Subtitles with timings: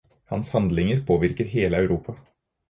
[0.25, 2.13] Hans handlinger påvirket hele Europa.